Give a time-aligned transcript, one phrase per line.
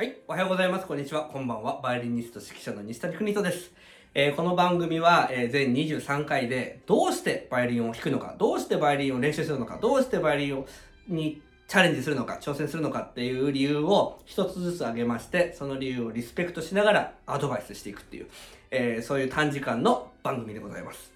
[0.00, 0.86] はい、おはようございます。
[0.86, 1.24] こんにちは。
[1.24, 1.78] こんばんは。
[1.82, 3.70] バイオリニスト指揮者の西谷邦人です。
[4.14, 10.66] えーこの番組は、えー全23回で、どうしてバイオリンを弾くのか、どうしてバイオリンを練習するのか、どうしてバイオリンを
[11.06, 18.28] にチャレンジするのか、挑戦するのかっていう理由を一つずつ挙げまして、その理由をリスペクトしながらアドバイスしていくっていう、
[18.70, 21.12] えーそういう短時間の番組でございます。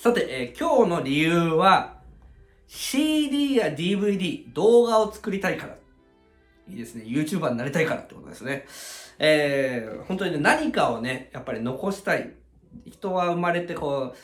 [0.00, 1.98] さて、え今日の理由は、
[2.68, 5.81] CD や DVD、動画を作りたいから。
[6.72, 7.04] いいですね。
[7.04, 8.66] YouTuber になりたいからってことですね。
[9.18, 12.32] えー、本当にね、何かをね、やっぱり残したい。
[12.86, 14.14] 人は生まれてこ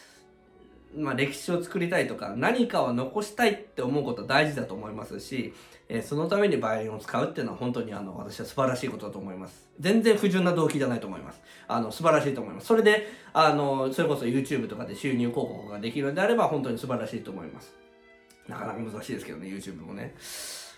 [0.97, 5.53] う、まあ歴史を作りたいとか、何かを残したいって思うことは大事だと思いますし、
[5.91, 9.69] えーそのためにバイオリンを使うっていうのは本当にあの、私は素晴らしいことだと思います。
[9.78, 11.41] 全然不純な動機じゃないと思います。
[11.67, 12.67] あの、素晴らしいと思います。
[12.67, 17.75] それで、あの、それこそ YouTube とかで収入広告ができるのであれば本当に素晴らしいと思います。
[18.48, 20.15] なかなか難しいですけどね、YouTube もね。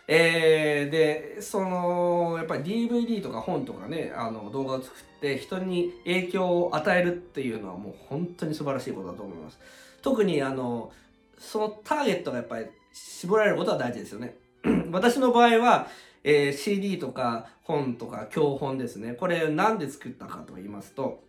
[0.07, 9.59] えー、で、その、やっぱり DVD とか本とかね、あの、動画を作って人に影響を与えるっていうのはもう本当に素晴らしいことだと思います。
[10.03, 10.93] 特にあの、
[11.39, 14.37] そのターゲットがやっぱり絞られることは大事ですよね。
[14.91, 15.87] 私の場合は、
[16.23, 19.15] えー CD とか本とか教本ですね。
[19.15, 21.23] これなんで作ったかと言いますと、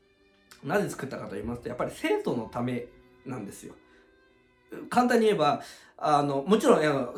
[0.64, 2.86] なぜ作ったかと言いますと、やっぱり生徒のため
[3.26, 3.74] なんですよ。
[4.90, 5.62] 簡単に言えば、
[6.04, 7.10] あの、もちろん、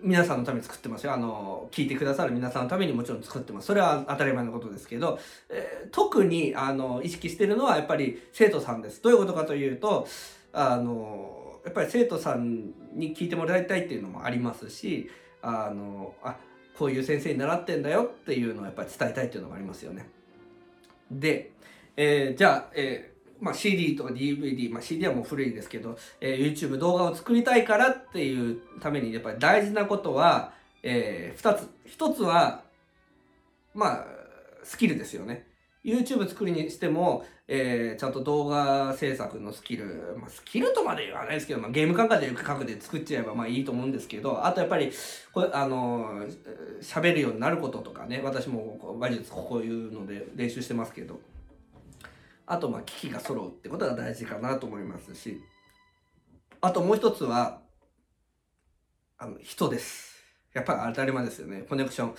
[0.00, 1.12] 皆さんのために作ってますよ。
[1.12, 3.66] あの、聞いてくださる皆さんのためにもちろん作ってます。
[3.66, 5.18] それは当たり前のことですけど、
[5.50, 9.02] えー特に、あの、意識してるのはやっぱり生徒さんです。
[9.02, 10.08] どういうことかというと、
[10.54, 15.10] あの、やっぱり生徒さんに聞いてもらいたいっていうのもありますし、
[15.42, 16.36] あの、あ、
[16.78, 20.08] こういう先生に習ってんだよっていうのをやっぱり伝えたいっていうのがありますよね。
[21.10, 21.52] で、
[21.98, 23.11] えーじゃあ、えー
[23.42, 30.52] まあ、CD とか DVD、まあ、CD はもう古いですけど、えー YouTube 動画を作りたいからっていうためにやっぱり大事なことは、
[30.84, 31.68] え2つ。
[31.98, 32.62] 1つは、
[33.74, 34.06] まあ、
[34.62, 35.46] スキルですよね。
[35.84, 44.92] YouTube 作りにしても、えーちゃんと動画制作のスキル、まあ、スキルとまで言わないですけど、まあ、ゲーム感覚で各で作っちゃえばまあいいと思うんですけど、あとやっぱり、
[45.32, 46.24] これ、あの、
[46.80, 51.18] 喋るようになることとかね、私もこう馬術こういうので練習してますけど、
[52.52, 55.40] あと、まあ、機器が揃うってことが大事かなと思いますし、
[56.60, 57.62] あともう一つは、
[59.16, 60.22] あの、人です。
[60.52, 61.62] やっぱり当たり前ですよね。
[61.62, 62.14] コネクション。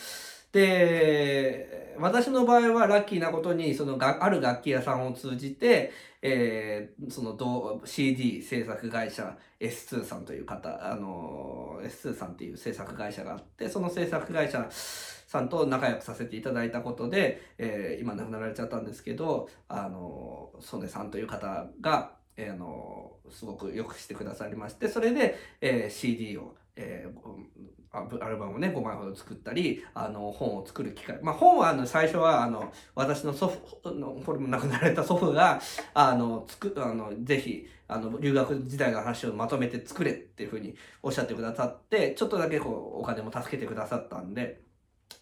[0.53, 5.91] で、私の場合はラッキーなことに、そのが、ある楽器屋さんを通じて、
[6.21, 31.19] えーその CD 制作会社 S2 さんという方、あの、S2 さんっていう制作会社があって、その制作会社さんと仲良くさせていただいたことで、えー今亡くなられちゃったんですけど、あの、曽根さんという方が、えーの、すごくよくしてくださりまして、それで、えー CD を、えーアルバムをね、5枚ほど作ったり、あの、本を作る機会。
[31.21, 35.61] まあ、本は、あの、最初は、あの、私の祖父の、これも亡くなられた祖父が、
[35.93, 44.61] あの、つく、あの、ぜひ、あの、留学時代の話をまとめて作れっていうふうにおっしゃってくださって、ちょっとだけこう、お金も助けてくださったんで、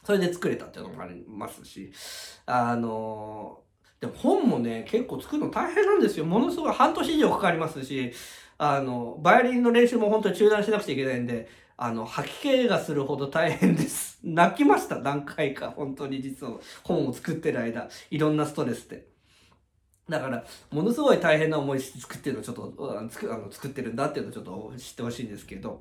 [0.06, 1.92] それで作れたっていうのもありますし、
[2.46, 3.64] あの、
[4.02, 6.26] でも本もね、結構作るの大変なんですよ。
[6.26, 8.12] ものすごい半年以上かかりますし、
[8.58, 11.48] あの、バイオリンの練習も本当に中断しなくちゃいけないんで、
[11.78, 14.20] あの、吐き気がするほど大変です。
[14.26, 15.70] 泣きました、何回か。
[15.70, 19.08] 本当に実は本を作ってる間、いろんなストレスで。
[20.10, 25.80] だから、ものすごい大変な思いして作ってるのちょっと、作あの作ってるんだっていうのをちょっと知ってほしいんですけど、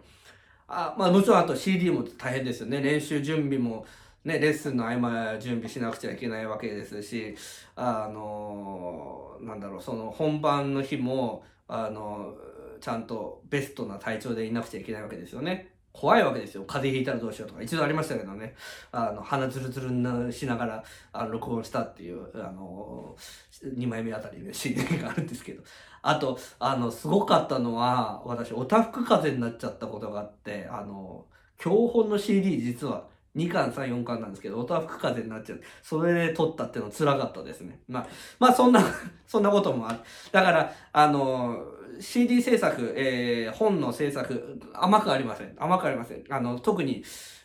[0.69, 2.83] あまあもちろんあと CD も大変ですよね。
[2.83, 3.87] 練習準備も、
[4.25, 7.35] ね、レッスンの合間準備しなくちゃいけないわけですし、
[7.75, 12.35] あの、なんだろう、その本番の日も、あの、
[12.81, 15.75] ちゃんとベストな体調でいなくちゃいけないわけですよね。
[15.93, 16.65] 怖いわけですよ。
[16.65, 17.63] 風邪ひいたらどうしようとか。
[17.63, 18.55] 一度ありましたけどね。
[18.93, 23.17] あの、鼻ズルズルなしながら、あの、録音したっていう、あの、
[23.65, 25.63] 2枚目あたりで CD があるんですけど。
[26.03, 31.27] あと、あの、すごかったのは、私、おたふく風邪になっちゃったことがあって、あの、
[31.59, 37.81] 教本の CD 実は2巻、3、4巻なんですけど、おたふく風になっちゃって、それで撮ったっていうの辛かったですね。
[37.89, 38.07] まあ、
[38.39, 38.83] まあ、そんな、
[39.27, 40.01] そんなこともある。
[40.33, 41.65] だから、あの、
[42.01, 45.55] CD 制作、えー本の制作、甘くありません。
[45.59, 46.25] 甘くありません。
[46.31, 47.05] あの、特に、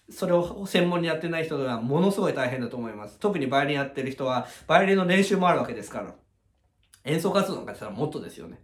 [0.10, 3.18] それを専門にやってない人ではものすごい大変だと思います。
[3.20, 6.14] 特にバイオリンやってる人は、バイオリンの練習もあるわけですから。
[7.06, 8.60] 演奏活動なんかしたらもっとですよね。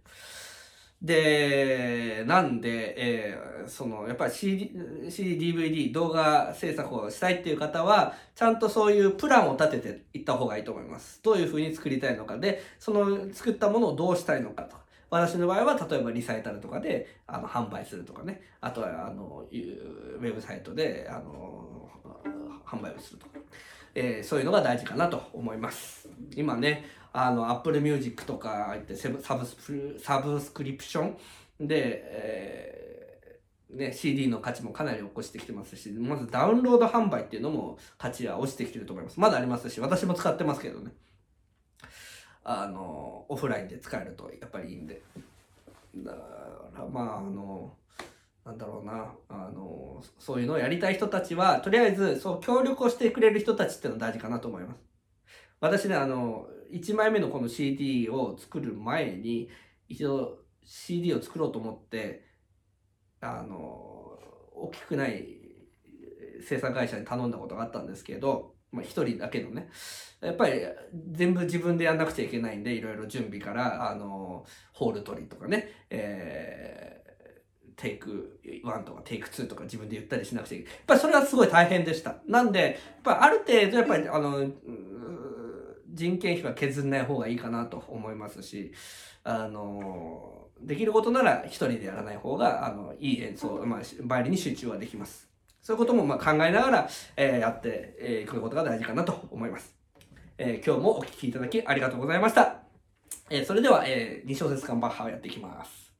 [1.02, 4.72] で、なんで、えーその、やっぱり CD、
[5.08, 11.20] CD、DVD、動画制作をしたいっていう方は、ちゃんとそういうプランを立てていった方がいいと思います。
[11.22, 14.81] どういう風に作りたいのかで、その作ったものをどうしたいのかと。
[15.12, 18.40] 私の場合は、例えばリサイタルとかで、あの、販売するとかね。
[18.62, 21.86] あとは、あの、ウェブサイトで、あの、
[22.64, 23.38] 販売をするとか。
[23.94, 26.08] えー、そういうのが大事かなと思います。
[26.34, 31.14] 今ね、あの、Apple Music とか言ってサブスサブスクリプショ
[31.60, 39.20] ンで、えー、ね、CD の価値もかなり起こしてきてますし、まずダウンロード販売っていうのも価値は落ちてきてると思います。
[39.20, 40.92] まだありますし、私も使ってますけどね。
[42.44, 45.02] あの、オフラインで使えるとやっぱりいいんで。
[45.96, 46.18] だか
[46.78, 47.74] らまあ、あの、
[48.44, 54.80] なんだろうな、あの、そういうのをやりたい人たちは、とりあえず、そう、協力をしてくれる人たちっていうのは大事かなと思います。
[55.60, 59.48] 私ね、あの、1枚目のこの CD を作る前に、
[59.88, 62.24] 一度 CD を作ろうと思って、
[63.20, 64.18] あの、
[64.54, 65.42] 大きくない
[66.42, 69.68] 生産会社に頼んだことがあったんですけど、まあ一人だけのね。
[70.20, 70.60] やっぱり
[71.10, 77.02] 全部自分でやんなくちゃいけないんで、いろいろ準備から、あの、ホール取りとかね、えー
[77.82, 80.72] テイク1とかテイク2とか自分で言ったりしなくちゃいけない。
[80.74, 82.16] やっぱりそれはすごい大変でした。
[82.28, 84.48] なんで、やっぱある程度やっぱりあの、
[85.88, 88.72] 人件費は削んない方がいいかなと思いますし、
[89.24, 95.31] あの、できることなら一人でやらない方が、あの、いい演奏、まあ、バイオリンに集中はできます。
[95.62, 99.76] そういうこともまあ考えながら、えー、やってい、えー、くことが大事かなと思います。
[100.36, 102.62] えー、今日もお聴きいただきありがとうございました。
[103.30, 105.91] えー、それでは、えー、2小節間バッハをやっていきます。